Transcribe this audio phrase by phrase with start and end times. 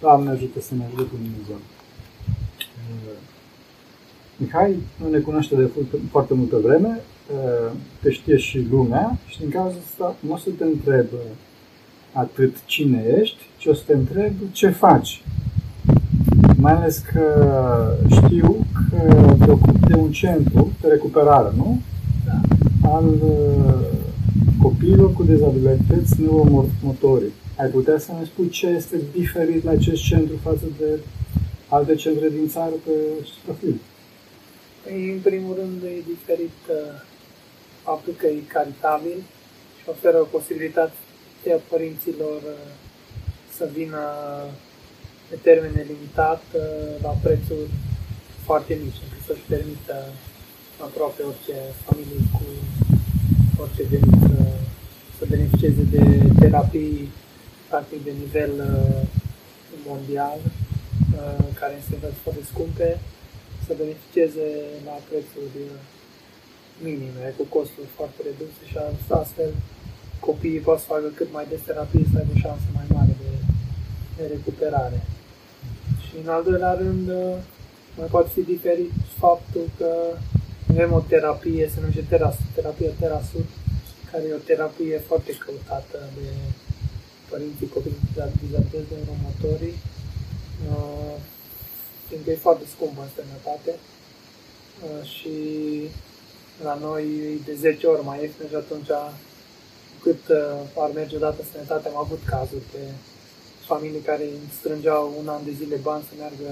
[0.00, 1.60] Doamne ajută să ne ajute Dumnezeu.
[2.58, 3.18] Uh,
[4.36, 5.70] Mihai nu ne cunoaște de
[6.10, 7.00] foarte multă vreme,
[7.32, 11.06] uh, te știe și lumea și din cauza asta nu o să te întreb
[12.12, 15.22] atât cine ești, ci o să te întreb ce faci.
[16.56, 17.24] Mai ales că
[18.08, 21.80] știu că te ocupi de un centru de recuperare, nu?
[22.24, 22.40] Da.
[22.90, 23.98] Al uh,
[24.62, 27.32] copiilor cu dezabilități neuromotorii.
[27.60, 31.00] Ai putea să ne spui ce este diferit la acest centru față de
[31.68, 33.76] alte centre din țară pe acest profil?
[34.82, 37.02] Păi, în primul rând, e diferit uh,
[37.82, 39.18] faptul că e caritabil
[39.78, 42.68] și oferă posibilitatea părinților uh,
[43.56, 44.02] să vină
[45.28, 47.70] pe termen limitat uh, la prețuri
[48.44, 49.96] foarte mici, încât să-și permită
[50.86, 52.44] aproape orice familie cu
[53.62, 54.36] orice venit să,
[55.18, 56.04] să beneficieze de
[56.40, 57.08] terapii
[57.70, 59.02] practic de nivel uh,
[59.90, 60.38] mondial,
[61.18, 62.88] uh, care sunt foarte scumpe,
[63.66, 64.46] să beneficieze
[64.88, 65.80] la prețuri uh,
[66.86, 68.76] minime, cu costuri foarte reduse și
[69.22, 69.50] astfel
[70.20, 73.32] copiii pot să facă cât mai des terapii, să aibă o șansă mai mare de,
[74.16, 75.00] de recuperare.
[76.04, 77.06] Și în al doilea rând,
[77.98, 79.90] mai poate fi diferit faptul că
[80.70, 83.48] avem o terapie, se numește teras, terapia Terasut,
[84.10, 86.28] care e o terapie foarte căutată de
[87.30, 89.76] părinții copiii cu dizabilități neuromotorii,
[90.70, 91.16] uh,
[92.08, 93.72] fiindcă e foarte scumpă în sănătate
[94.86, 95.36] uh, și
[96.66, 98.90] la noi e de 10 ori mai ieftin și atunci
[100.02, 102.84] cât uh, ar merge odată sănătate, am avut cazuri de
[103.70, 104.24] familii care
[104.58, 106.50] strângeau un an de zile bani să meargă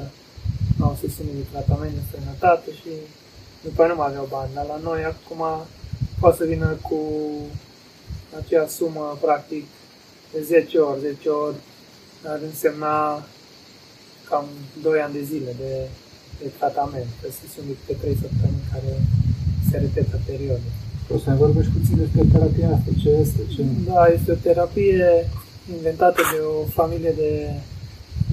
[0.81, 2.93] la o sesiune de tratament de sănătate și
[3.65, 4.55] după nu mai aveau bani.
[4.55, 5.43] Dar la noi acum
[6.21, 7.01] poate să vină cu
[8.39, 9.65] acea sumă, practic,
[10.33, 11.01] de 10 ori.
[11.01, 11.57] 10 ori
[12.33, 12.97] ar însemna
[14.29, 14.47] cam
[14.83, 15.73] 2 ani de zile de,
[16.41, 18.93] de tratament, de sesiuni de 3 săptămâni care
[19.71, 20.75] se repetă periodic.
[21.15, 22.91] O să ne vorbești puțin despre terapia asta.
[23.03, 23.41] Ce este?
[23.55, 25.29] Ce Da, este o terapie
[25.77, 27.33] inventată de o familie de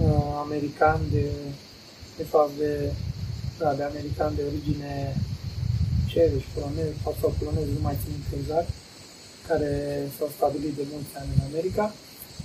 [0.03, 1.25] uh, americani, de,
[2.17, 2.71] de fapt de,
[3.59, 4.91] da, de americani de origine
[6.11, 6.89] cereș, polonez,
[7.21, 8.69] sau polonez, nu mai țin exact,
[9.47, 11.93] care s-au stabilit de mulți ani în America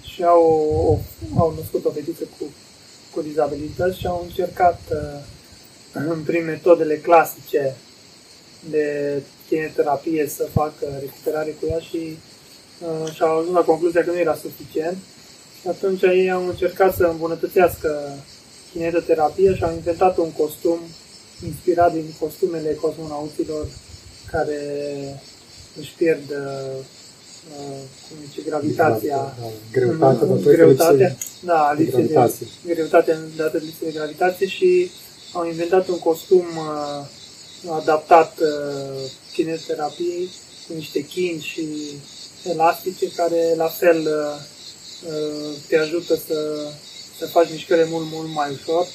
[0.03, 0.44] și au,
[1.36, 2.44] au născut o fetiță cu,
[3.14, 7.76] cu dizabilități și au încercat uh, prin metodele clasice
[8.70, 8.86] de
[9.48, 12.19] chemoterapie să facă recuperare cu ea și
[12.81, 14.97] uh, și-au ajuns la concluzia că nu era suficient.
[15.60, 18.15] Și atunci ei au încercat să îmbunătățească
[18.72, 20.78] kinetoterapia și au inventat un costum
[21.44, 23.66] inspirat din costumele cosmonautilor
[24.30, 24.60] care
[25.81, 26.78] își pierd uh,
[27.59, 29.16] uh, cum zice, gravitația.
[29.16, 32.47] Da, greutatea, în, greutatea, da, de gravitație.
[32.65, 34.91] De, greutatea dată de lipsă de gravitație și
[35.33, 37.06] au inventat un costum uh,
[37.71, 40.28] adaptat uh, kineterapiei
[40.66, 41.66] cu niște chini și
[42.45, 44.41] elastice care la fel uh,
[45.12, 46.69] uh, te ajută să,
[47.19, 48.87] să faci mișcări mult, mult mai ușor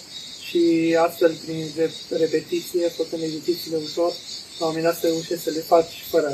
[0.48, 4.12] și astfel prin repetiție, făcând exercițiile ușor,
[4.60, 6.32] la un moment dat să reușești să le faci fără,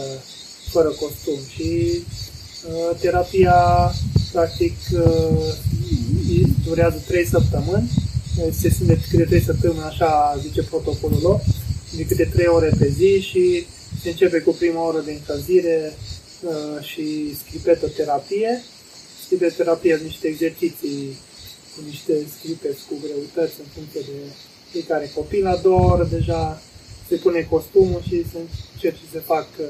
[0.71, 1.39] fără costum.
[1.55, 2.01] Și
[2.67, 3.55] uh, terapia,
[4.31, 5.53] practic, uh,
[6.65, 7.89] durează 3 săptămâni,
[8.51, 11.41] sesiune de câte 3 săptămâni, așa zice protocolul lor,
[11.95, 13.65] de câte 3 ore pe zi și
[14.01, 15.93] se începe cu prima oră de încălzire
[16.41, 18.63] uh, și scripetoterapie.
[19.25, 21.17] Scripetoterapie sunt niște exerciții
[21.75, 24.17] cu niște scripeți cu greutăți în funcție de
[24.71, 25.43] fiecare copil.
[25.43, 26.61] La două ore deja
[27.07, 28.37] se pune costumul și se
[28.73, 29.65] încerce să fac uh,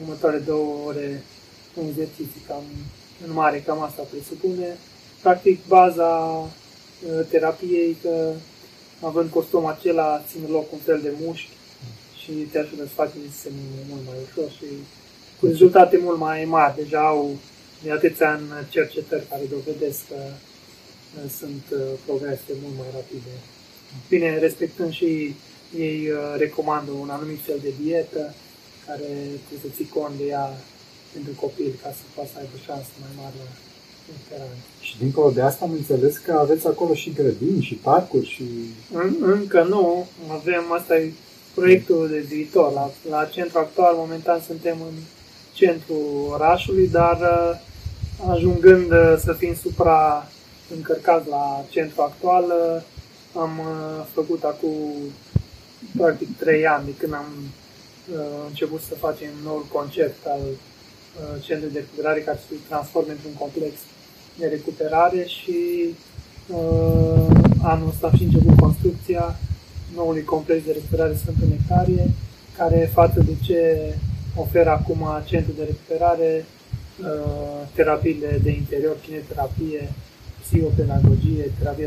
[0.00, 1.22] următoarele două ore
[1.74, 2.62] un exerciții cam
[3.26, 4.76] în mare, cam asta presupune.
[5.22, 8.32] Practic, baza uh, terapiei, că
[9.00, 11.56] având costumul acela, țin loc un fel de mușchi
[12.22, 13.10] și te ajută să faci
[13.42, 14.66] semne mult mai ușor și
[15.40, 16.76] cu rezultate mult mai mari.
[16.76, 17.36] Deja au
[17.82, 21.64] de atâția ani cercetări care dovedesc că uh, sunt
[22.04, 23.32] progrese mult mai rapide.
[24.08, 25.34] Bine, respectând și
[25.78, 28.34] ei uh, recomandă un anumit fel de dietă
[28.86, 29.10] care
[29.46, 30.46] trebuie să ții cont de ea
[31.12, 33.48] pentru copil ca să poată să aibă șanse mai mari la
[34.08, 34.58] recuperare.
[34.86, 38.44] Și dincolo de asta am înțeles că aveți acolo și grădini și parcuri și...
[38.92, 40.06] În, încă nu,
[40.38, 41.12] avem, asta e
[41.54, 42.72] proiectul de viitor.
[42.72, 44.94] La, la centru actual, momentan, suntem în
[45.52, 47.52] centrul orașului, dar uh,
[48.34, 50.26] ajungând uh, să fim supra
[50.76, 52.44] încărcați la centru actual,
[53.34, 53.60] am
[54.12, 54.76] făcut acum
[55.96, 57.61] practic trei ani de când am uh,
[58.48, 63.74] început să facem noul concept al uh, centrului de recuperare care se transformă într-un complex
[64.38, 65.58] de recuperare și
[66.48, 67.26] Uh,
[67.62, 69.36] anul ăsta a și început construcția
[69.94, 72.10] noului complex de recuperare Sfântul Nectarie,
[72.56, 73.94] care față de ce
[74.36, 76.44] oferă acum centru de recuperare,
[77.00, 79.92] uh, terapiile de interior, kineterapie,
[80.40, 81.86] psihopedagogie, terapie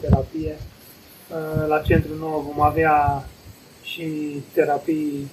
[0.00, 0.56] terapie.
[1.30, 3.28] Uh, la centru nou vom avea
[3.84, 4.06] și
[4.52, 5.28] terapii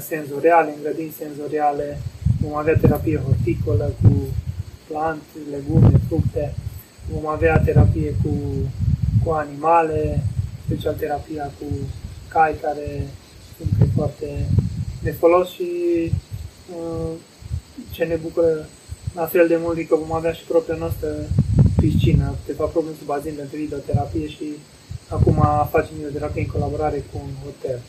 [0.00, 1.98] senzoriale, în grădini senzoriale,
[2.40, 4.12] vom avea terapie horticolă cu
[4.86, 6.54] plante, legume, fructe,
[7.12, 8.34] vom avea terapie cu,
[9.24, 10.22] cu animale,
[10.64, 11.66] special terapia cu
[12.28, 13.06] cai care
[13.56, 14.46] sunt foarte
[15.02, 15.70] de folos și
[16.76, 17.12] uh,
[17.90, 18.68] ce ne bucură
[19.14, 21.08] la fel de mult că vom avea și propria noastră
[21.76, 24.46] piscină, câteva probleme sub bazin pentru videoterapie și
[25.12, 25.38] acum
[25.70, 27.80] facem videoterapie în colaborare cu un hotel.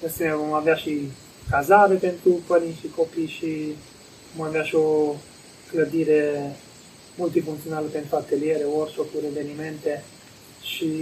[0.00, 1.10] De asemenea, vom avea și
[1.50, 3.74] cazare pentru părinți și copii și
[4.36, 5.14] vom avea și o
[5.70, 6.52] clădire
[7.16, 10.02] multifuncțională pentru ateliere, workshop-uri, evenimente
[10.62, 10.92] și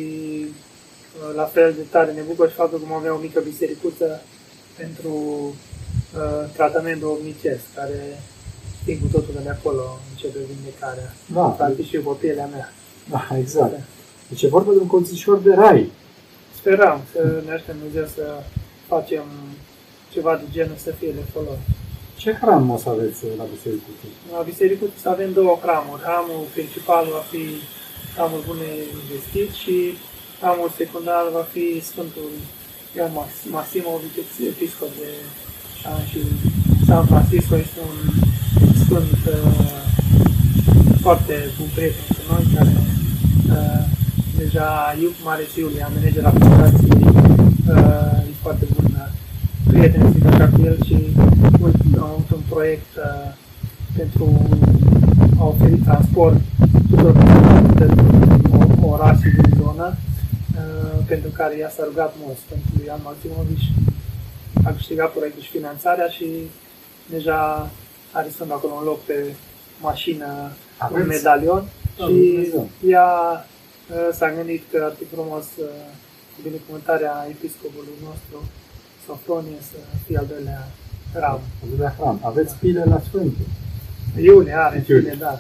[0.47, 4.23] uh, la fel de tare ne bucur și faptul că vom avea o mică bisericuță
[4.77, 5.13] pentru
[6.17, 8.21] uh, tratamentul omnicesc, care
[8.81, 11.15] știm cu totul de acolo începe vindecarea.
[11.33, 11.41] Da.
[11.41, 12.73] Practic și pe pielea mea.
[13.11, 13.81] Da, exact.
[14.29, 15.91] Deci e vorba de un conțișor de rai.
[16.57, 18.25] Sperăm să ne așteptăm Dumnezeu să
[18.87, 19.25] facem
[20.13, 21.61] ceva de genul să fie de folos.
[22.23, 23.89] Ce hram o să aveți la biserică?
[24.33, 26.03] La biserică să avem două hramuri.
[26.07, 27.45] Hramul principal va fi
[28.15, 29.77] hramul Bunei Investit și
[30.41, 32.31] hramul secundar va fi Sfântul
[32.97, 33.13] Ioan
[33.55, 34.15] Masimovic,
[34.53, 35.11] episcop de
[35.81, 36.21] Șan și
[36.87, 37.99] San Francisco este un
[38.83, 39.83] sfânt uh,
[41.01, 42.75] foarte bun prieten cu noi, care
[43.57, 43.94] uh,
[44.45, 47.03] deja Iup Mare Iulia, manager al fundației,
[47.69, 49.13] uh, e foarte bun
[49.69, 50.97] prieten ca cu el și
[51.99, 53.33] am avut un proiect uh,
[53.97, 54.27] pentru
[55.39, 56.41] a oferi transport
[56.91, 57.13] tuturor
[57.79, 58.07] pentru
[58.81, 59.97] orașe din zonă,
[60.57, 63.73] uh, pentru care i-a s-a rugat mult pentru Ian Maximovici.
[64.65, 66.27] A câștigat proiectul și finanțarea și
[67.11, 67.71] deja
[68.11, 69.35] are sunt acolo un loc pe
[69.81, 70.27] mașină,
[70.79, 71.01] Aveți?
[71.01, 71.63] un medalion
[71.99, 72.49] da, și
[72.87, 73.53] ea uh,
[74.19, 75.69] s-a gândit că ar fi frumos uh,
[76.33, 78.37] cu binecuvântarea episcopului nostru
[79.07, 80.63] Sofronie să fie al doilea
[81.15, 81.41] hram.
[81.63, 82.19] Al doilea hram.
[82.31, 83.49] Aveți pile la Sfântul.
[84.29, 85.35] Iulie are pile, da.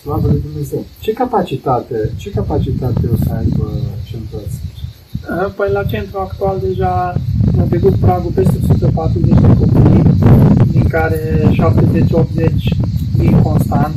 [0.00, 0.84] Slavă lui Dumnezeu.
[1.00, 3.66] Ce capacitate, ce capacitate o să aibă
[4.10, 5.52] centrul ăsta?
[5.56, 7.14] Păi la centru actual deja
[7.60, 10.02] am trecut pragul peste 140 de copii,
[10.70, 11.50] din care
[12.50, 12.52] 70-80
[13.16, 13.96] vin constant,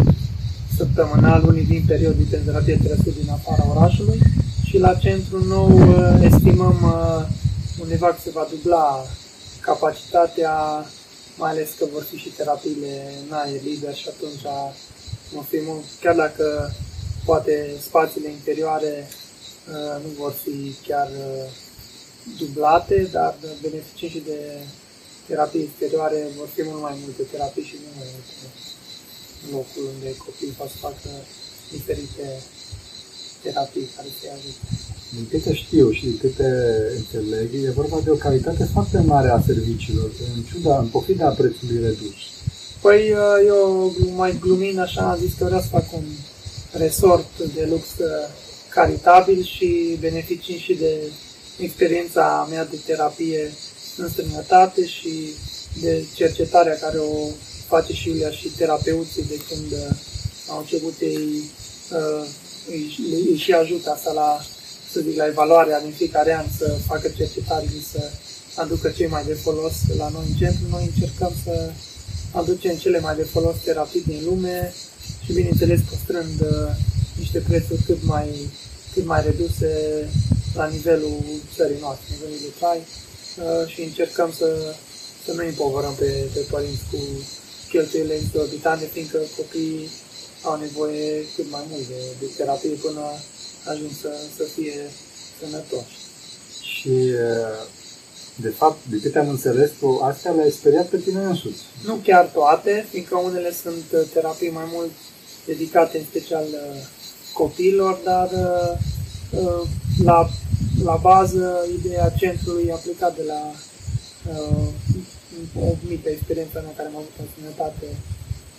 [0.77, 4.19] săptămânal, unii din periode de terapie trăsut din afara orașului.
[4.67, 7.21] Și la centru nou uh, estimăm uh,
[7.81, 9.05] undeva se va dubla
[9.61, 10.53] capacitatea,
[11.37, 14.45] mai ales că vor fi și terapiile în aer liber și atunci
[15.33, 16.71] vom fi mult, chiar dacă
[17.25, 17.53] poate
[17.87, 21.49] spațiile interioare uh, nu vor fi chiar uh,
[22.39, 24.39] dublate, dar beneficii și de
[25.27, 28.33] terapii exterioare vor fi mult mai multe terapii și nu mai multe
[29.51, 31.09] locul unde copiii pot să facă
[31.71, 32.25] diferite
[33.43, 34.63] terapii care se ajută.
[35.15, 36.49] Din câte știu și din câte
[36.95, 41.81] înțeleg, e vorba de o calitate foarte mare a serviciilor, în ciuda, în pofida prețului
[41.81, 42.17] redus.
[42.81, 43.13] Păi
[43.45, 46.05] eu mai glumind așa am zis că vreau să fac un
[46.71, 48.07] resort de lux uh,
[48.69, 50.93] caritabil și beneficii și de
[51.57, 53.53] experiența mea de terapie
[53.97, 55.13] în străinătate și
[55.81, 57.27] de cercetarea care o
[57.67, 59.95] face și Iulia și terapeuții de când uh,
[60.49, 61.25] au început ei
[61.97, 62.25] uh,
[62.69, 62.83] îi,
[63.29, 64.29] îi și ajută asta la,
[64.91, 68.01] să zic, la evaluarea din fiecare an, să facă cercetare și să
[68.55, 70.63] aducă cei mai de folos la noi în centru.
[70.69, 71.71] Noi încercăm să
[72.31, 74.73] aducem cele mai de folos terapii din lume
[75.23, 76.71] și, bineînțeles, păstrând uh,
[77.17, 78.49] niște prețuri cât mai,
[78.93, 79.71] cât mai reduse
[80.53, 81.17] la nivelul
[81.55, 84.49] țării noastre, nivelul de trai uh, și încercăm să,
[85.25, 86.99] să nu împovărăm pe, pe părinți cu
[87.69, 89.89] cheltuielile exorbitante, fiindcă copiii
[90.43, 93.01] au nevoie cât mai mult de, de terapie până
[93.65, 94.91] ajung să, să fie
[95.39, 95.95] sănătoși.
[96.61, 96.95] Și,
[98.35, 101.61] de fapt, de câte am înțeles, tu astea le-ai speriat pe tine însuți.
[101.85, 104.91] Nu chiar toate, fiindcă unele sunt uh, terapii mai mult
[105.45, 106.81] dedicate în special uh,
[107.33, 109.67] copiilor, dar uh,
[110.03, 110.29] la,
[110.83, 113.51] la bază ideea centrului aplicat de la
[115.65, 117.87] o mică experiență mea care am avut în sănătate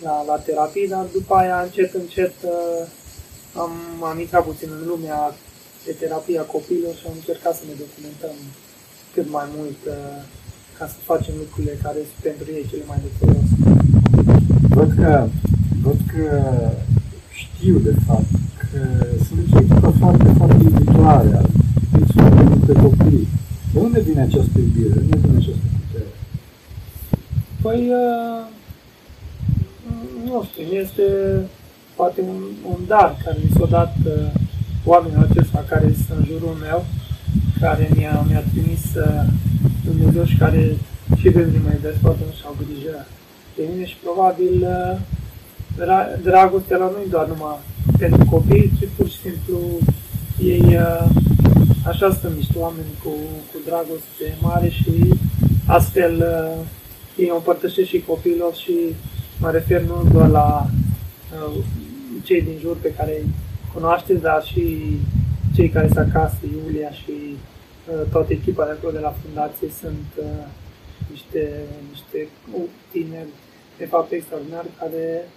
[0.05, 2.81] la, la terapie, dar după aia, încet, încet, uh,
[3.63, 3.73] am,
[4.11, 5.19] am intrat puțin în lumea
[5.85, 8.35] de terapia copiilor și am încercat să ne documentăm
[9.13, 10.19] cât mai mult uh,
[10.77, 13.49] ca să facem lucrurile care sunt pentru ei cele mai de folos.
[14.77, 15.27] Văd că,
[15.85, 16.27] văd că
[17.41, 18.31] știu de fapt
[18.71, 18.81] că
[19.27, 21.41] sunt o echipă foarte, foarte iubitoare,
[21.93, 23.27] fiți foarte multe copii.
[23.73, 24.89] De unde vine această iubire?
[24.89, 25.68] De unde vine această putere?
[27.61, 28.45] Păi, uh,
[30.25, 31.03] nu știu, este
[31.95, 34.31] poate un, un dar care mi s-a dat uh,
[34.85, 36.85] oamenilor acestea care sunt în jurul meu,
[37.59, 39.23] care mi-a, mi-a trimis uh,
[39.85, 40.75] Dumnezeu și care
[41.19, 43.07] și pe mine mă iubesc foarte mult și au grijă
[43.55, 44.95] de mine și probabil uh,
[46.23, 47.57] dragostea la nu doar numai
[47.97, 49.57] pentru copii, ci pur și simplu
[50.53, 51.05] ei uh,
[51.87, 53.13] așa sunt niște oameni cu,
[53.49, 54.93] cu dragoste mare și
[55.65, 56.13] astfel
[57.19, 58.95] uh, ei o împărtășesc și copiilor și
[59.39, 60.65] mă refer nu doar la
[61.47, 61.63] uh,
[62.23, 63.29] cei din jur pe care îi
[63.73, 64.97] cunoașteți, dar și
[65.55, 67.37] cei care sunt acasă, Iulia și
[67.91, 70.45] uh, toată echipa de acolo de la fundație sunt uh,
[71.09, 71.51] niște,
[71.91, 72.27] niște
[72.91, 73.33] tineri
[73.77, 75.29] de fapt extraordinar care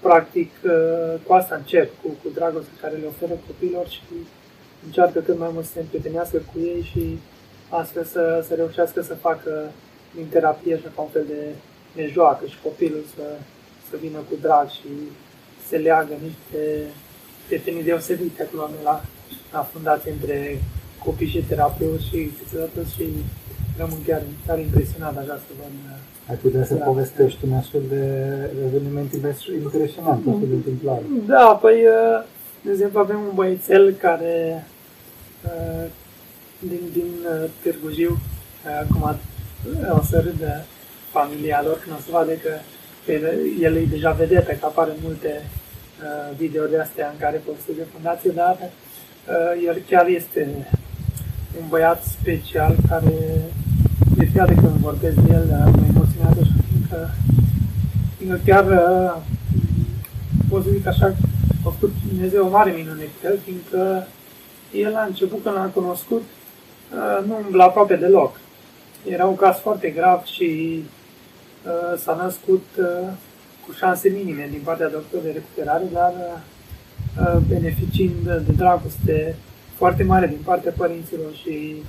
[0.00, 4.00] practic uh, cu asta încep, cu, cu dragostea care le oferă copilor și
[4.84, 7.18] încearcă cât mai mult să se împrietenească cu ei și
[7.68, 9.70] astfel să, să reușească să facă
[10.14, 11.42] din terapie și ca un fel de,
[11.94, 13.24] de joacă și copilul să,
[13.90, 14.90] să vină cu drag și
[15.68, 16.62] se leagă niște
[17.46, 19.04] prietenii deosebite acolo la,
[19.52, 20.58] la fundație între
[21.04, 23.06] copii și terapeuți și fizioterapeut și
[23.78, 25.72] rămân chiar, chiar impresionat așa să văd
[26.30, 26.84] ai putea să da.
[26.84, 28.04] povestești un astfel de
[28.66, 31.02] eveniment impresionant, astfel de întâmplare.
[31.26, 32.24] Da, păi, uh,
[32.62, 34.66] de exemplu, avem un băiețel care
[35.44, 35.90] uh,
[36.58, 38.18] din, din uh, Târgu Jiu,
[38.82, 39.16] acum
[39.98, 40.64] o să râdă
[41.10, 42.50] familia lor când o să vadă că
[43.60, 45.42] el e deja vedetă, că apare multe
[46.36, 48.56] video de astea în care povestește de fundație, dar
[49.66, 50.48] el chiar este
[51.60, 53.14] un băiat special care
[54.16, 57.14] de fiecare când vorbesc de el, mă emoționează și fiindcă,
[58.16, 58.64] fiindcă chiar
[60.48, 61.06] pot să zic așa,
[61.64, 64.06] a făcut Dumnezeu o mare minune cu el, fiindcă
[64.72, 66.22] el a început când l-a cunoscut,
[67.26, 68.40] nu umbla aproape deloc.
[69.08, 70.82] Era un caz foarte grav și
[71.66, 73.12] uh, s-a născut uh,
[73.66, 76.12] cu șanse minime din partea doctorului de recuperare, dar
[77.20, 79.36] uh, beneficiind de dragoste
[79.76, 81.82] foarte mare din partea părinților și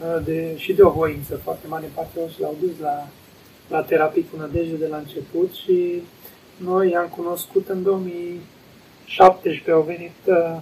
[0.00, 3.06] Uh, de, și de o voință foarte mare în partea și l-au dus la,
[3.68, 6.02] la terapie cu nădejde de la început și
[6.56, 10.56] noi am cunoscut în 2017, au venit uh,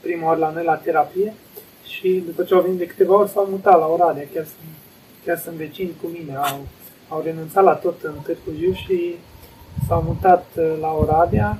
[0.00, 1.34] prima oară la noi la terapie
[1.84, 4.68] și după ce au venit de câteva ori s-au mutat la Oradea, chiar sunt,
[5.28, 6.66] chiar sunt vecini cu mine, au,
[7.08, 9.14] au renunțat la tot în Târgu Jiu și
[9.86, 11.58] s-au mutat uh, la Oradea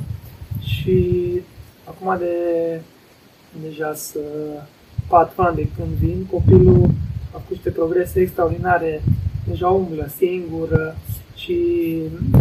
[0.61, 0.97] și
[1.85, 2.35] acum de
[3.63, 4.21] deja să
[5.09, 6.91] patru ani de când vin, copilul
[7.35, 9.03] a făcut niște progrese extraordinare,
[9.49, 10.97] deja umblă singur
[11.35, 11.57] și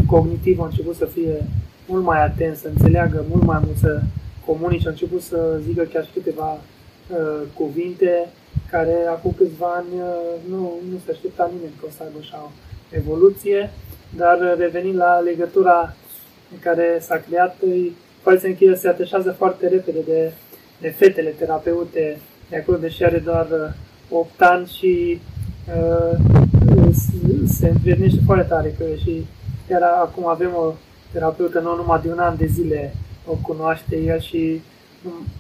[0.06, 1.46] cognitiv a început să fie
[1.88, 4.02] mult mai atent, să înțeleagă mult mai mult, să
[4.46, 8.30] comunice, a început să zică chiar și câteva uh, cuvinte
[8.72, 10.60] care acum câțiva ani uh, nu,
[10.92, 12.50] nu se aștepta nimeni că o să aibă așa o
[12.96, 13.70] evoluție,
[14.16, 15.94] dar revenind la legătura
[16.60, 17.56] care s-a creat,
[18.24, 20.32] pare că se atașează foarte repede de,
[20.82, 22.20] de fetele terapeute
[22.50, 23.76] de acolo, deși are doar
[24.10, 25.20] 8 ani și
[25.68, 26.18] uh,
[27.46, 29.26] se învrednește foarte tare că și
[29.68, 30.74] chiar acum avem o
[31.12, 32.94] terapeută nu numai de un an de zile
[33.26, 34.62] o cunoaște el și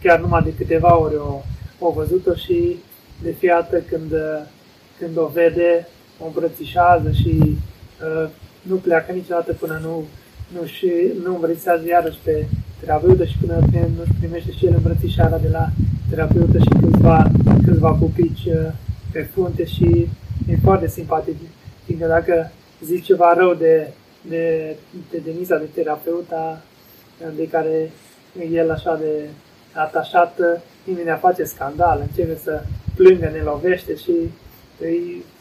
[0.01, 1.41] chiar numai de câteva ori o,
[1.79, 2.77] o văzut-o și
[3.23, 4.11] de fiată când,
[4.99, 5.87] când o vede,
[6.19, 8.29] o îmbrățișează și uh,
[8.61, 10.03] nu pleacă niciodată până nu,
[10.53, 10.91] nu, și,
[11.23, 12.45] nu îmbrățișează iarăși pe
[12.79, 15.69] terapeută și până nu-și primește și el îmbrățișarea de la
[16.09, 17.31] terapeută și câțiva,
[17.65, 18.71] câțiva pupici uh,
[19.11, 20.07] pe frunte și
[20.47, 21.35] e foarte simpatic.
[21.85, 22.51] Fiindcă dacă
[22.83, 23.87] zici ceva rău de,
[24.29, 24.75] de,
[25.11, 26.61] de Denisa, de terapeuta,
[27.35, 27.91] de care
[28.51, 29.27] el așa de
[29.73, 30.39] atașat,
[30.83, 32.61] nimeni face scandal, începe să
[32.97, 34.11] plângă, ne lovește și
[34.81, 34.89] e,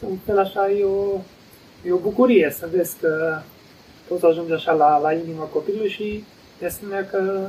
[0.09, 1.19] un fel așa e o,
[1.85, 3.39] e o bucurie să vezi că
[4.07, 6.23] poți ajunge așa la, la inima copilului și
[6.59, 7.47] de asemenea că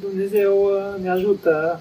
[0.00, 1.80] Dumnezeu uh, ne ajută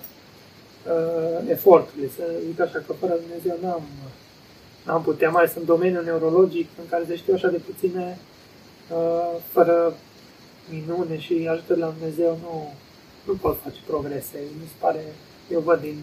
[0.88, 3.82] uh, eforturile, să zic așa, că fără Dumnezeu n-am,
[4.86, 8.18] n-am putea, mai sunt domeniul neurologic în care se știu așa de puține,
[8.90, 9.94] uh, fără
[10.70, 12.74] minune și ajută la Dumnezeu nu,
[13.26, 14.38] nu pot face progrese.
[14.60, 15.04] Mi se pare,
[15.52, 15.98] eu văd din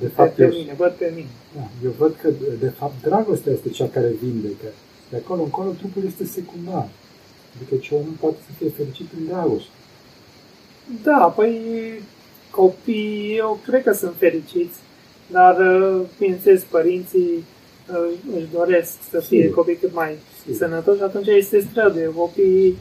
[0.00, 1.32] de fapt, pe, pe mine, văd pe mine.
[1.56, 2.28] Da, eu văd că,
[2.60, 4.66] de fapt, dragostea este cea care vindecă.
[5.10, 6.88] De acolo încolo, trupul este secundar.
[7.56, 9.68] Adică ce om poate să fie fericit în dragoste.
[11.02, 11.60] Da, păi
[12.50, 14.76] copiii, eu cred că sunt fericiți,
[15.30, 17.44] dar, uh, bineînțeles, părinții
[17.90, 19.54] uh, își doresc să fie Sigur.
[19.54, 20.56] copii cât mai Sigur.
[20.56, 22.12] sănătoși, atunci este străduie.
[22.14, 22.76] Copiii,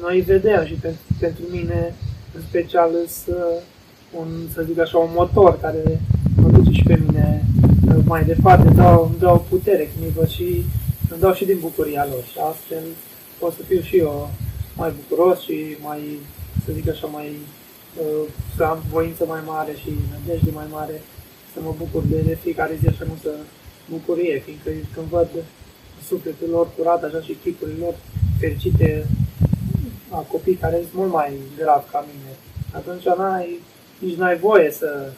[0.00, 1.94] noi vedem și pentru, pentru mine
[2.34, 2.90] în special
[3.24, 3.36] sunt
[4.18, 5.82] un, să zic așa, un motor care
[6.19, 6.19] mă
[6.70, 7.44] duce și pe mine
[7.88, 10.64] uh, mai departe, îmi dau, îmi dau putere când îi văd și
[11.10, 12.24] îmi dau și din bucuria lor.
[12.32, 12.84] Și astfel
[13.38, 14.30] pot să fiu și eu
[14.76, 16.00] mai bucuros și mai,
[16.64, 17.28] să zic așa, mai
[18.00, 21.02] uh, să am voință mai mare și nădejde mai mare,
[21.52, 23.30] să mă bucur de, de fiecare zi așa multă
[23.90, 25.28] bucurie, fiindcă când văd
[26.08, 27.94] sufletul lor curat, așa și chipurile lor
[28.40, 29.06] fericite,
[30.10, 32.32] a copii care sunt mult mai grav ca mine,
[32.72, 33.60] atunci n-ai,
[33.98, 35.12] nici n-ai voie să,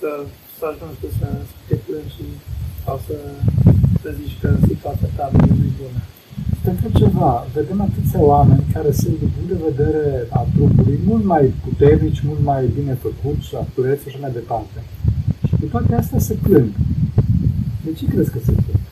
[0.00, 0.24] să,
[0.58, 2.24] să ajungi tu să, să te plângi și,
[2.84, 3.16] sau să,
[4.02, 6.00] să zici că situația ta nu e bună.
[6.62, 11.24] Te întreb ceva, vedem atâția oameni care sunt, din punct de vedere a trupului, mult
[11.24, 14.78] mai puternici, mult mai bine făcuți, actureți și așa mai departe.
[15.48, 16.70] Și cu toate astea se plâng.
[17.84, 18.82] De ce crezi că se plâng?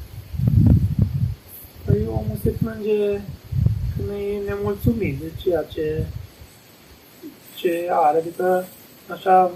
[1.84, 3.20] Păi omul se plânge
[3.92, 6.06] când e nemulțumit de ceea ce,
[7.58, 8.18] ce are.
[8.18, 8.64] Adică,
[9.14, 9.50] așa,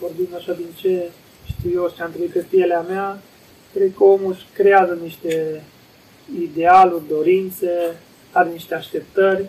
[0.00, 1.10] vorbind așa din ce
[1.44, 3.18] știu eu și am trăit pe pielea mea,
[3.74, 5.62] cred că omul își creează niște
[6.40, 7.96] idealuri, dorințe,
[8.32, 9.44] are niște așteptări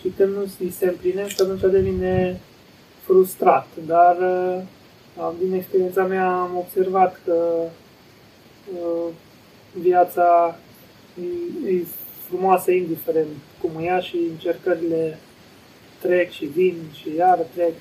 [0.00, 2.40] și când nu se împlinește, atunci devine
[3.04, 3.66] frustrat.
[3.86, 4.16] Dar
[5.38, 7.64] din experiența mea am observat că
[9.72, 10.58] viața
[11.66, 11.84] e, e
[12.28, 13.28] frumoasă indiferent
[13.60, 15.18] cum e ea și încercările
[16.00, 17.72] trec și vin și iară trec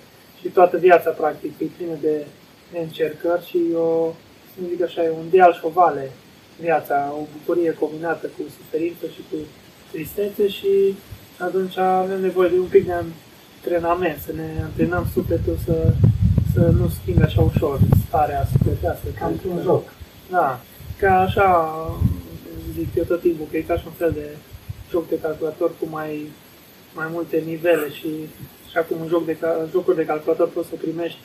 [0.41, 2.25] și toată viața practic e plină de,
[2.71, 4.13] de încercări și o,
[4.53, 6.11] să zic așa, e un deal și o vale
[6.59, 9.37] viața, o bucurie combinată cu suferință și cu
[9.91, 10.95] tristețe și
[11.37, 15.93] atunci avem nevoie de un pic de antrenament, să ne antrenăm sufletul să,
[16.53, 19.07] să nu schimbe așa ușor starea sufletească.
[19.19, 19.83] Ca într-un joc.
[20.29, 20.59] Da,
[20.99, 21.75] ca așa,
[22.73, 24.27] zic eu tot timpul, că e ca și un fel de
[24.91, 26.31] joc de calculator cu mai,
[26.95, 28.07] mai multe nivele și
[28.71, 29.37] și acum un joc de,
[29.71, 31.19] jocuri de calculator poți să primești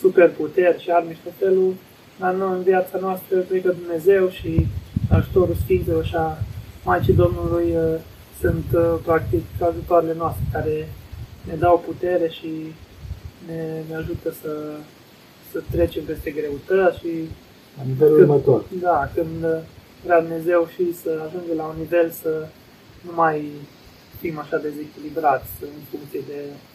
[0.00, 1.74] super puteri și arme și tot felul,
[2.18, 4.66] dar noi în viața noastră cred că Dumnezeu și
[5.10, 6.38] ajutorul Sfinților și a
[6.84, 8.00] Maicii Domnului uh,
[8.40, 10.88] sunt uh, practic ajutoarele noastre care
[11.48, 12.50] ne dau putere și
[13.46, 14.52] ne, ne ajută să,
[15.50, 17.12] să trecem peste greutăți și
[17.76, 18.64] la nivelul când, următor.
[18.80, 19.58] Da, când uh,
[20.04, 22.46] vrea Dumnezeu și să ajungem la un nivel să
[23.06, 23.50] nu mai
[24.20, 26.71] fim așa dezechilibrați în funcție de uh,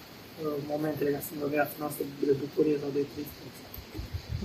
[0.74, 3.62] momentele care sunt în viața noastră de bucurie sau de tristețe.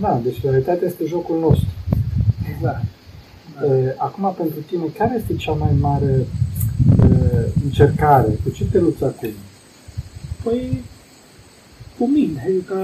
[0.01, 1.71] Da, deci realitatea este jocul nostru.
[2.53, 2.85] Exact.
[3.61, 4.05] Da.
[4.07, 6.27] Acum, pentru tine, care este cea mai mare
[7.03, 8.39] uh, încercare?
[8.43, 9.35] Cu ce te lupți acum?
[10.43, 10.85] Păi,
[11.99, 12.75] cu mine, adică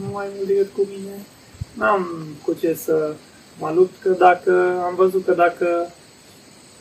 [0.00, 1.14] nu mai mult decât cu mine.
[1.74, 2.06] N-am
[2.44, 3.14] cu ce să
[3.58, 4.52] mă lupt, că dacă
[4.88, 5.66] am văzut că dacă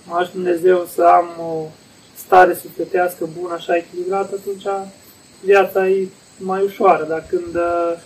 [0.08, 1.65] mă aș Dumnezeu să am o
[2.15, 4.65] stare sufletească bună, așa echilibrată, atunci
[5.43, 8.02] viața e mai ușoară, dar când uh,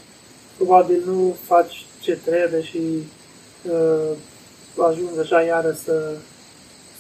[0.55, 2.81] probabil nu faci ce trebuie și
[3.71, 4.17] uh,
[4.89, 6.11] ajungi așa iară să,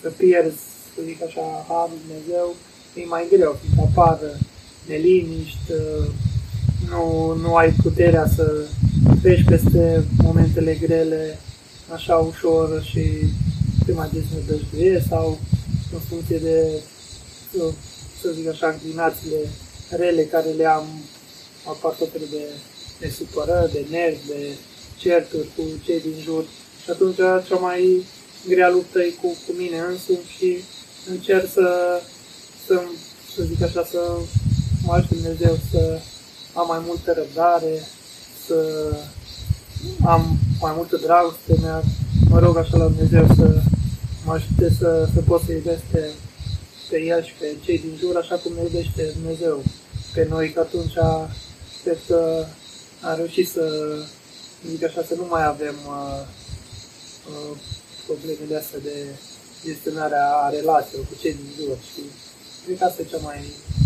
[0.01, 0.57] să pierzi,
[0.95, 2.55] să zic așa, harul Dumnezeu,
[2.95, 4.19] e mai greu, fiindcă apar
[4.87, 6.07] neliniști, uh,
[6.89, 8.65] nu, nu ai puterea să
[9.21, 11.39] treci peste momentele grele
[11.93, 13.03] așa ușor și
[13.85, 15.39] te mai desnădăjduie sau
[15.93, 16.81] în funcție de,
[18.21, 19.37] să zic așa, înclinațiile
[19.95, 20.87] rele care le am,
[21.67, 22.43] apar tot de,
[22.99, 24.47] de supărări, de nervi, de
[24.97, 26.43] certuri cu cei din jur.
[26.83, 27.15] Și atunci
[27.47, 28.05] cea mai
[28.47, 30.63] grea luptă e cu, cu mine însumi și
[31.09, 31.99] încerc să,
[32.65, 32.81] să,
[33.35, 34.17] să zic așa, să
[34.85, 35.99] mă ajut Dumnezeu să
[36.53, 37.87] am mai multă răbdare,
[38.45, 38.57] să
[40.05, 41.81] am mai multă dragoste, mea,
[42.29, 43.61] mă rog așa la Dumnezeu să
[44.25, 46.09] mă ajute să, să pot să iubesc pe,
[46.89, 49.63] pe el și pe cei din jur, așa cum ne iubește Dumnezeu
[50.13, 50.97] pe noi, că atunci
[51.83, 52.19] cred că
[53.07, 53.65] am reușit să,
[54.69, 56.21] zic așa, să nu mai avem uh,
[57.31, 57.53] uh,
[58.07, 58.97] problemele astea de
[59.65, 62.01] gestionarea a relațiilor cu cei din jur și
[62.63, 63.39] cred că asta e cea mai,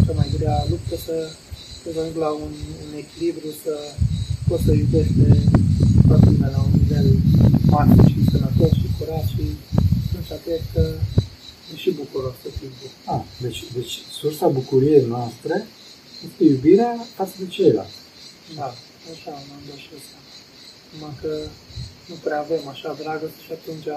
[0.06, 1.16] cea mai grea luptă, să,
[1.82, 3.74] să ajung la un, un echilibru, să
[4.48, 5.30] poți să iubești pe
[6.08, 7.08] toată lumea la un nivel
[7.74, 9.46] maxim și sănătos și curat și
[10.08, 10.84] atunci cred că
[11.72, 12.90] e și bucuros tot timpul.
[13.14, 15.56] Ah, deci, deci sursa bucuriei noastre
[16.26, 18.00] este iubirea față de ceilalți.
[18.56, 18.70] Da,
[19.14, 20.18] așa m-am dat și asta.
[20.92, 21.32] Numai că
[22.10, 23.88] nu prea avem așa dragoste și atunci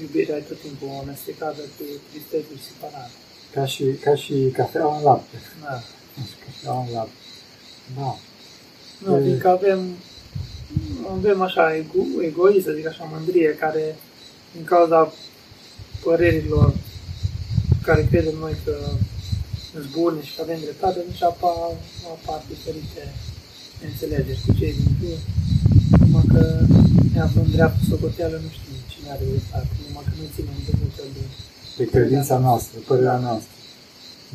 [0.00, 3.12] iubirea e tot timpul amestecată cu tristețe și separare.
[3.54, 5.36] Ca și, ca și cafeaua în lapte.
[5.62, 5.76] Da.
[6.14, 7.20] Ca și cafeaua în lapte.
[7.98, 8.10] Da.
[9.02, 9.80] Nu, adică avem
[11.10, 13.96] avem așa ego, egoism, să zic așa, mândrie, care
[14.52, 15.12] din cauza
[16.02, 16.74] părerilor
[17.82, 18.76] care credem noi că
[19.76, 21.56] sunt bune și că avem dreptate, atunci apar,
[22.16, 23.02] apar diferite
[23.88, 25.18] înțelegeri cu cei din jur.
[26.02, 26.42] Numai că
[27.14, 31.02] ne aflăm dreaptă socoteală, nu știm cine are dreptate, numai că nu ținem de multe
[31.16, 31.24] de,
[31.78, 33.54] de credința noastră, părerea noastră.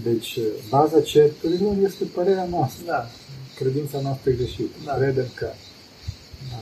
[0.07, 0.31] Deci,
[0.69, 2.83] baza certurilor este părerea noastră.
[2.93, 3.01] Da.
[3.59, 4.77] Credința noastră greșită.
[4.85, 4.93] Da.
[4.99, 5.49] Credem că.
[6.51, 6.61] Da.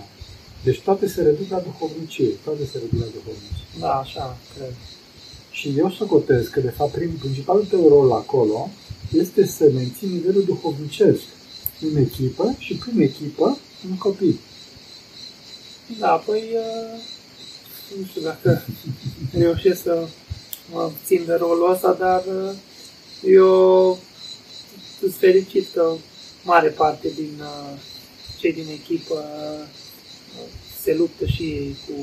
[0.64, 2.30] Deci toate se reduc la duhovnicie.
[2.46, 3.66] Toate se reduc la duhovnicie.
[3.80, 4.74] Da, așa, cred.
[5.60, 8.70] Și eu socotez că, de fapt, prin, principalul tău rol acolo
[9.12, 11.22] este să menții nivelul duhovnicesc
[11.82, 13.58] în echipă și prin echipă
[13.90, 14.40] în copii.
[16.00, 17.00] Da, păi, uh,
[18.00, 18.66] nu știu dacă
[19.44, 20.08] reușesc să
[20.72, 22.56] mă țin de rolul ăsta, dar uh,
[23.24, 23.98] eu
[25.00, 25.94] sunt fericit că
[26.44, 27.80] mare parte din uh,
[28.40, 29.66] cei din echipă uh,
[30.84, 31.94] se luptă și ei cu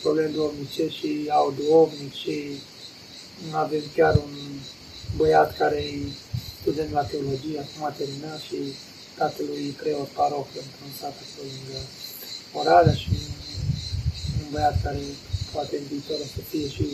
[0.00, 2.58] probleme duhovnice și au duhovnic și
[3.52, 4.34] avem chiar un
[5.16, 5.98] băiat care e
[6.60, 8.58] student la teologie, acum a terminat și
[9.18, 11.78] tatălui preot paroc într-un sat acolo lângă
[12.58, 13.24] Oradea și un,
[14.40, 15.02] un băiat care
[15.52, 16.86] poate în viitor o să fie și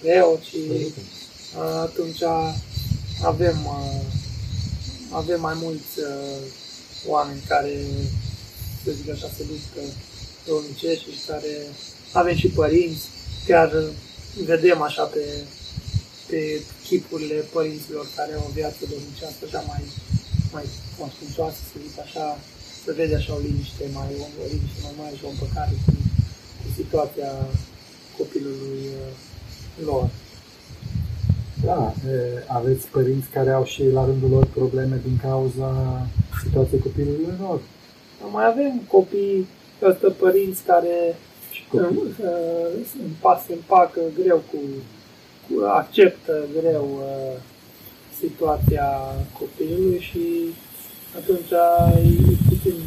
[0.00, 0.62] preot și
[1.56, 2.22] uh, atunci
[3.22, 4.02] avem, uh,
[5.10, 6.40] avem mai mulți uh,
[7.06, 7.74] oameni care,
[8.84, 9.92] să zic așa, se luptă
[10.46, 11.52] duhovnicești și care
[12.12, 13.04] avem și părinți,
[13.46, 13.72] chiar
[14.44, 15.44] vedem așa pe,
[16.28, 16.40] pe
[16.86, 19.82] chipurile părinților care au o viață domnicească așa mai,
[20.54, 20.66] mai
[20.98, 22.26] conștiincioasă, să zic așa,
[22.84, 24.10] să vede așa o liniște mai,
[24.42, 25.92] o liniște mai mare și o împăcare cu,
[26.60, 27.30] cu situația
[28.18, 29.12] copilului uh,
[29.88, 30.06] lor.
[31.64, 31.94] Da,
[32.46, 35.70] aveți părinți care au și la rândul lor probleme din cauza
[36.44, 37.60] situației copilului lor.
[38.32, 39.46] Mai avem copii,
[39.82, 41.16] ăsta părinți care
[41.68, 42.14] copii.
[43.06, 44.97] împac, se împacă greu cu, cu
[45.68, 47.40] acceptă greu uh,
[48.20, 48.88] situația
[49.38, 50.24] copilului și
[51.18, 51.52] atunci
[52.02, 52.78] e puțin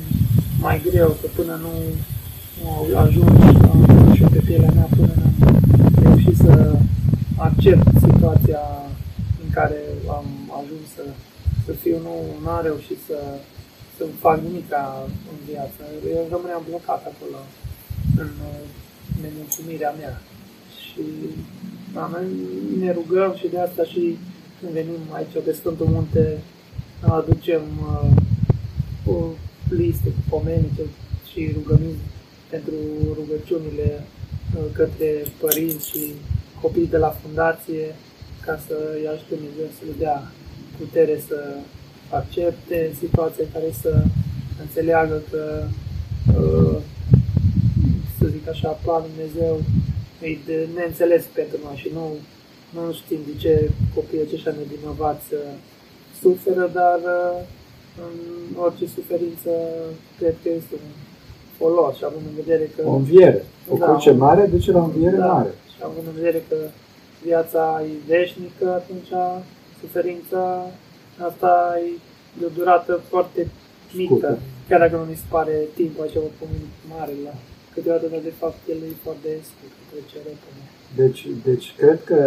[0.59, 1.73] mai greu, că până nu,
[2.59, 5.13] nu ajungi și pe pielea mea, până
[5.77, 6.75] nu am reușit să
[7.37, 8.63] accept situația
[9.43, 9.79] în care
[10.17, 10.25] am
[10.61, 11.03] ajuns să,
[11.65, 13.17] să fiu, nu, nu am reușit să,
[13.97, 14.83] să-mi fac nimica
[15.31, 15.81] în viață.
[16.15, 17.39] Eu rămâneam blocat acolo
[18.21, 18.29] în
[19.21, 20.21] nemulțumirea mea.
[20.81, 21.03] Și
[21.93, 22.25] da, noi
[22.79, 24.17] ne rugăm și de asta și
[24.59, 26.37] când venim aici pe Sfântul Munte
[26.99, 28.11] aducem uh,
[29.13, 29.17] o
[29.69, 30.83] listă cu pomenice
[31.31, 32.03] și rugăminți
[32.49, 32.73] pentru
[33.19, 34.03] rugăciunile
[34.55, 36.03] uh, către părinți și
[36.61, 37.95] copii de la fundație
[38.45, 40.31] ca să îi ajute Dumnezeu să le dea
[40.77, 41.37] putere să
[42.09, 44.03] accepte situația care să
[44.61, 45.67] înțeleagă că
[46.37, 46.77] uh,
[48.17, 49.61] să zic așa, planul Dumnezeu
[50.21, 52.05] e de neînțeles pentru noi și nu,
[52.75, 55.27] nu știm de ce copiii aceștia nevinovați
[56.21, 56.99] suferă, dar
[58.05, 58.17] în
[58.65, 59.51] orice suferință
[60.17, 60.91] cred că este un
[61.57, 62.81] folos și având în vedere că...
[62.87, 63.43] O înviere.
[63.69, 65.53] O da, cruce mare duce la o înviere da, mare.
[65.73, 66.55] Și având în vedere că
[67.23, 69.11] viața e veșnică, atunci
[69.81, 70.71] suferința
[71.27, 71.89] asta e
[72.39, 73.47] de o durată foarte
[73.93, 74.13] mică.
[74.13, 74.39] Scurtă.
[74.67, 76.25] Chiar dacă nu mi se pare timpul acela
[76.89, 77.33] mare la
[77.73, 80.61] câteodată, dar de fapt el e foarte scurt, trece repede.
[81.01, 82.17] Deci, deci cred că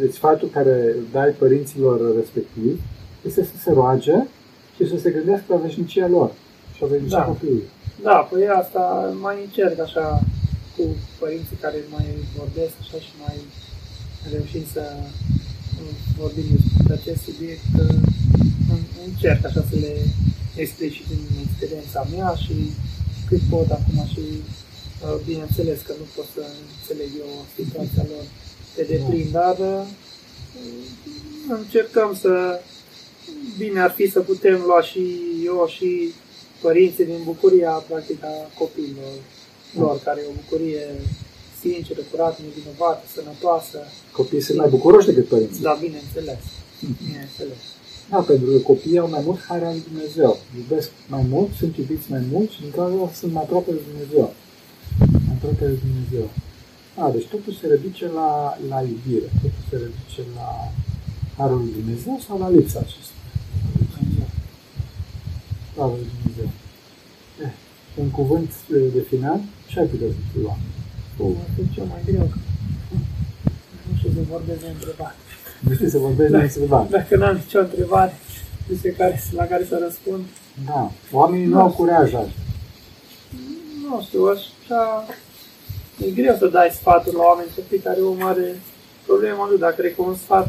[0.00, 2.80] deci sfatul care dai părinților respectiv
[3.28, 4.16] este să se roage
[4.76, 6.30] și să se gândească la veșnicia lor
[6.74, 7.24] și la veșnicia da.
[7.24, 7.68] copilului.
[8.02, 10.06] Da, păi asta mai încerc așa
[10.76, 10.84] cu
[11.18, 12.06] părinții care mai
[12.38, 13.36] vorbesc așa și mai
[14.32, 14.82] reușim să
[16.18, 17.72] vorbim despre acest subiect,
[19.06, 19.94] încerc așa să le
[20.56, 22.56] explic și din experiența mea și
[23.28, 24.67] cât pot acum și Uh,
[25.26, 26.42] bineînțeles că nu pot să
[26.78, 28.24] înțeleg eu situația lor
[28.74, 29.86] pe deplin, dar uh,
[31.48, 32.60] încercăm să,
[33.58, 35.02] bine ar fi să putem lua și
[35.44, 36.12] eu și
[36.60, 39.14] părinții din bucuria, practic, a copiilor
[39.78, 40.86] lor, care e o bucurie
[41.60, 43.78] sinceră, curată, nevinovată, sănătoasă.
[44.12, 45.62] Copiii sunt mai bucuroși decât părinții.
[45.62, 46.42] Da, bineînțeles.
[47.06, 47.60] Bineînțeles.
[48.10, 50.38] Da, pentru că copiii au mai mult care al Dumnezeu.
[50.56, 54.34] Iubesc mai mult, sunt iubiți mai mult și din cauza sunt mai aproape de Dumnezeu
[55.38, 56.26] aproape de Dumnezeu.
[57.00, 58.30] A, deci totul se reduce la,
[58.70, 60.48] la iubire, totul se reduce la
[61.36, 63.16] Harul lui Dumnezeu sau la lipsa acesta.
[65.72, 66.50] Slavă lui Dumnezeu.
[67.44, 67.52] Eh,
[68.02, 68.50] un cuvânt
[68.96, 70.76] de final, ce ai putea să spui oameni?
[71.18, 71.24] O,
[71.74, 72.28] cel mai greu.
[73.86, 75.14] Nu știu să vorbesc de întrebare.
[75.60, 76.88] Nu știu să vorbesc de întrebare.
[76.90, 78.12] Dacă n-am nicio întrebare
[78.68, 80.24] despre care, la care să răspund.
[80.66, 82.28] Da, oamenii nu au curaj așa.
[83.82, 85.06] Nu știu, așa
[86.06, 88.48] E greu să dai sfatul la oameni pe care o mare
[89.06, 90.48] problemă lui, dar cred că un sfat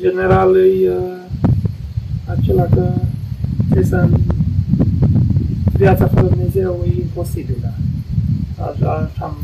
[0.00, 1.18] general îi, uh,
[2.34, 2.84] acela că
[3.70, 4.08] trebuie să
[5.76, 7.72] viața fără Dumnezeu e imposibilă.
[8.68, 9.36] Așa, așa am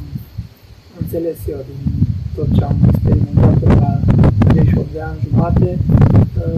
[1.00, 1.92] înțeles eu din
[2.34, 4.00] tot ce am experimentat la
[4.38, 5.78] 38 de ani jumate.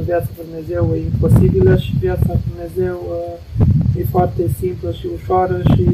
[0.05, 5.61] Viața fără Dumnezeu e imposibilă și viața fără Dumnezeu uh, e foarte simplă și ușoară
[5.75, 5.87] și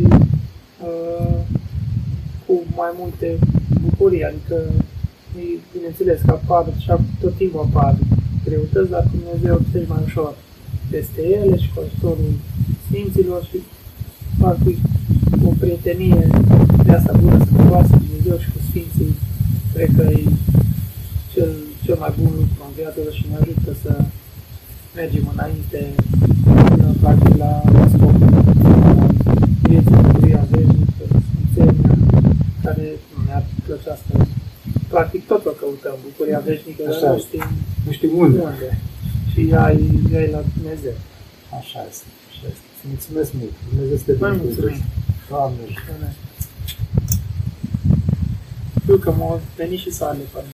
[0.88, 1.38] uh,
[2.48, 3.28] cu mai multe
[3.84, 4.24] bucurii.
[4.24, 4.56] Adică,
[5.38, 5.42] e,
[5.74, 7.92] bineînțeles că apar și tot timpul apar
[8.44, 10.34] greutăți, dar Dumnezeu trece mai ușor
[10.90, 12.32] peste ele și cu ajutorul
[12.84, 13.58] Sfinților și
[14.38, 14.78] practic
[15.48, 16.26] o prietenie
[16.84, 19.12] de asta bună să cunoască Dumnezeu și cu Sfinții,
[19.72, 20.22] cred că e
[21.32, 21.52] cel,
[21.84, 23.92] cel mai bun lucru în viață și ne ajută să
[24.94, 25.80] mergem înainte
[26.44, 28.28] până practic la, la scopul
[29.62, 30.87] vieții, bucuria veșnică, sfințenia, care
[33.68, 34.26] mi-ar plăcea să
[34.88, 37.44] practic tot o căutăm, bucuria veșnică, dar nu știm,
[37.86, 38.38] nu știm unde.
[38.38, 38.78] unde.
[39.32, 39.72] Și ea
[40.12, 40.96] e la Dumnezeu.
[41.58, 42.06] Așa este.
[42.30, 42.66] Așa este.
[42.78, 43.54] Să mulțumesc mult.
[43.68, 44.82] Dumnezeu să te Mai mulțumim.
[45.28, 45.64] Doamne.
[48.82, 50.18] Știu că m-au venit și sale,